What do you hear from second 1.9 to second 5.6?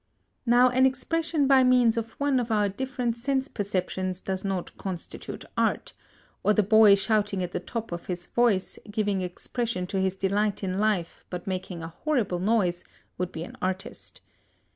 of one of our different sense perceptions does not constitute